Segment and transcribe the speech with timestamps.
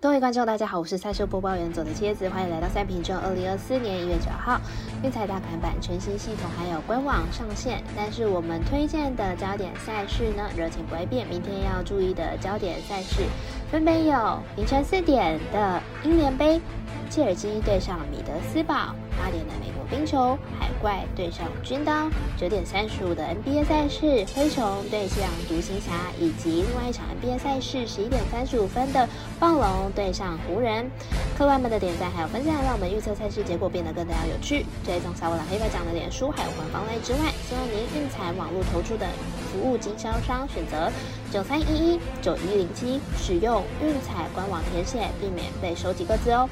[0.00, 3.18] 各位观众，大家好，我是赛事播报员左的蝎子，欢迎来到赛评中。
[3.18, 4.60] 二零二四年一月九号，
[5.02, 11.26] 运彩大盘版全新系统还有官网上线，但是我们推荐的焦点赛事呢，热情不会变。
[11.26, 13.24] 明天要注意的焦点赛事，
[13.72, 16.60] 分别有凌晨四点的英联杯，
[17.08, 29.08] 切尔西对上米德斯堡；八点的美国冰球，海怪对上军刀；九点三十五的 NBA 赛事，灰熊对上独行侠，以及另外一场 NBA 赛事，十一点三十五分的
[29.40, 30.90] 暴龙对上湖人。
[31.36, 34.66] 客官们的点赞还有分享，让我们预测赛事结果变得更加有趣。
[34.84, 39.06] 追踪小我的黑白奖的脸书还有官方类之外，希望您运彩网络投注的
[39.50, 40.90] 服务经销商选择
[41.32, 46.48] 九三一一九一零七，使用运彩官网填写，避免被收几个字哦。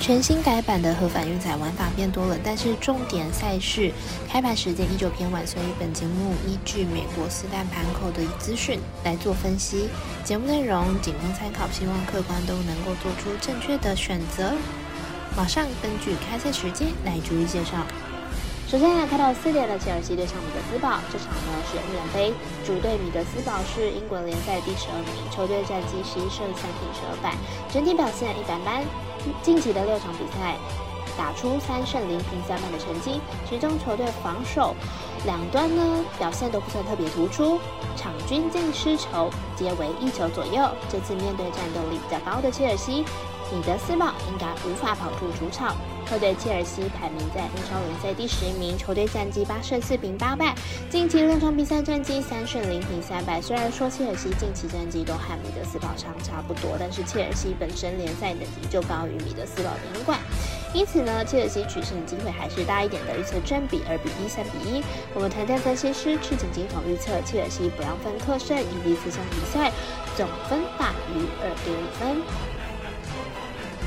[0.00, 3.92] 全新改版的合法运载玩法变多了，但是重点赛事
[4.28, 9.88] 开盘时间依旧偏晚，所以本节目依据美国四大盘口的资讯来做分析。
[10.24, 14.54] 节目内容仅供参考，希望客观都能够做出正确的选择。
[15.36, 17.84] 马上根据开赛时间来逐一介绍。
[18.68, 22.34] 首先来看到四点的切尔西对上米德斯堡，这场呢是欧联杯，
[22.66, 27.34] 主队米德斯堡是英国联赛第十二名，球队战绩十一胜三平十二败，
[27.72, 28.84] 整体表现一般般。
[29.40, 30.58] 近期的六场比赛
[31.16, 34.76] 打出三胜零平三败的成绩，其中球队防守
[35.24, 37.58] 两端呢表现都不算特别突出，
[37.96, 40.60] 场均净失球皆为一球左右。
[40.92, 43.02] 这次面对战斗力比较高的切尔西，
[43.52, 45.76] 米德斯堡应该无法跑出主场。
[46.08, 50.54] 客队切尔西排名在英超联赛第十一名，球队战绩八胜四平八败，
[50.88, 53.42] 近期六场比赛战绩三胜零平三败。
[53.42, 60.18] 虽然说切尔西近期战绩都和米德斯堡差差不多，但是切尔西本身联赛等级就高于米德斯堡的英冠，
[60.72, 63.18] 因此呢，切尔西取胜机会还是大一点的。
[63.18, 64.82] 预测正比二比一、三比一。
[65.12, 69.70] 我们团队分析师赤井金统预测切尔西不让分客胜，以及此场比赛
[70.16, 72.22] 总分大于二点五分。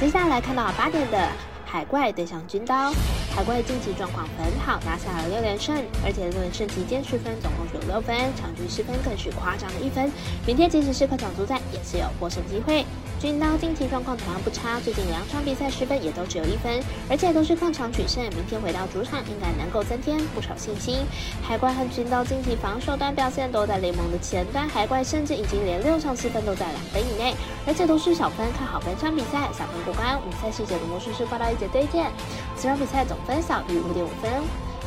[0.00, 1.28] 接下来看到八点的。
[1.66, 2.90] 海怪对上军刀，
[3.32, 10.10] 海怪近期状况很好，拿下了六连胜，而且连胜期间失分总共有六分，场均失分更是夸张的一分。
[10.44, 12.84] 明天即使是客场作战，也是有获胜机会。
[13.20, 18.24] 军刀近期状况同样不差，最近两场比赛失分也都只有一分，而且都是客场取胜。
[18.30, 21.00] 明天回到主场，应该能够增添不少信心。
[21.42, 27.34] 海怪和军刀近期防守端表现都在联盟的前端，海怪甚至已经连六场失分都在两分以内，
[27.66, 28.50] 而且都是小分。
[28.56, 30.18] 看好本场比赛小分过关。
[30.18, 32.10] 我们赛细节的魔术师报道一节推荐，
[32.56, 34.30] 此场比赛总分小于五点五分。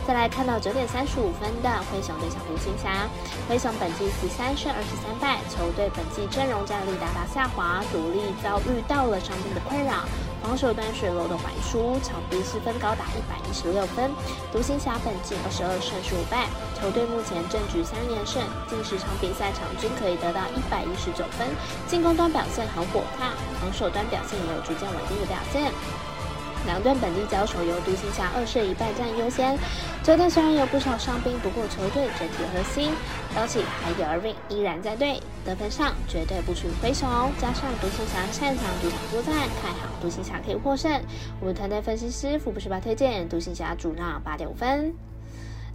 [0.06, 3.08] 再来看到九点三十五分的灰熊对上独行侠，
[3.48, 10.04] 灰熊本季十三胜二十三败，球队本季阵容战力大大下滑，主力遭遇到了伤病的困扰，
[10.44, 14.12] 防守端水漏的怀输，场均失分高达一百一十六分。
[14.52, 21.48] 独行侠本季二十二胜十五败，球队目前正局三连胜，近十场比赛场均可以得到一百一十九分，
[21.88, 25.72] 进攻端表现很火烫，防守端表现也有逐渐稳定的表现。
[26.66, 29.58] 两队本地交手由独行侠二胜一败占优先。
[30.04, 32.92] 球队虽然有不少伤兵，不过球队整体核心，
[33.36, 37.08] 而且还有 Irving 依然在队，得分上绝对不输灰熊。
[37.40, 40.92] 加上独行侠擅长主场作战，看好独行侠可以获胜。
[41.40, 44.94] 我们团队分析师福布斯巴推荐独行侠主让八点五分。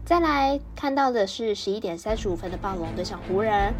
[0.04, 3.74] 再来看到的是十一点三十五分的暴龙对上湖人。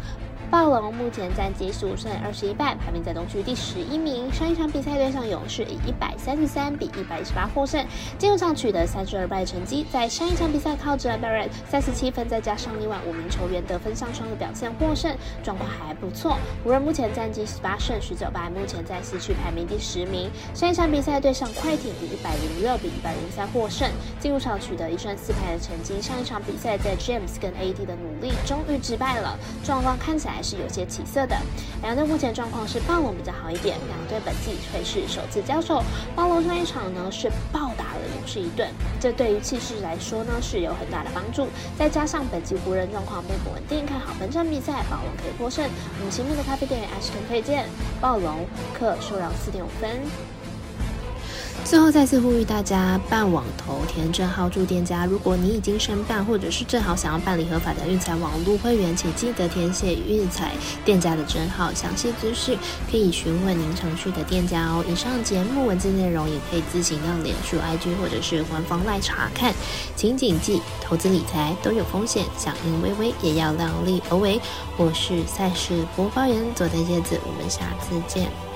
[0.51, 4.33] 暴龙目前战绩十五胜二十一败，排名在东区第十一名。
[4.33, 7.85] 上一场比赛对上勇士以一百三十三比一百一十八获胜，
[8.17, 9.85] 进入场取得三十二败成绩。
[9.91, 16.35] 在上一场比赛靠着 Barrett 三十七分，再加上另外五名球员得分上双的表现获胜，状况还不错。
[16.63, 20.31] 湖人目前战绩十八胜十九败，目前在西区排名第十名。
[20.55, 23.87] 上一场比赛对上快艇以一百零六比一百零三获胜，
[24.19, 26.01] 进入场取得一胜四败的成绩。
[26.01, 30.38] 上一场比赛在 James 跟 AD 的努力，终于击败了，状况看起来。
[30.39, 31.35] 还是有些起色的。
[31.81, 35.83] 两队目前状况是暴龙比较好一点，两队本季会是首次交手。
[36.15, 38.69] 暴龙上一场呢是暴打了勇士一顿，
[39.01, 41.45] 这对于气势来说呢是有很大的帮助。
[41.77, 45.69] 再加上本季湖人状况并不稳定，看好本场比赛暴龙可以获胜。
[45.99, 47.65] 我们前面的咖啡店员 Ashton 推荐
[47.99, 50.38] 暴龙客受让四点五分。
[51.65, 55.05] 最后再次呼吁大家办网投填证号注店家。
[55.05, 60.53] 如果你已经申办，或者是正好想要办理合法的运彩网络会员，请记得填写运彩
[60.83, 61.71] 店家的证号。
[61.71, 62.57] 详细资讯
[62.89, 64.83] 可以询问您常去的店家哦。
[64.89, 69.53] 以上节目文字内容也可以自行到脸书、IG 或者是官方来查看。
[69.95, 74.41] 请谨记，投资理财都有风险，响应微微也要量力而为。
[74.75, 78.48] 我是赛事播报员佐藤叶子，我们下次见。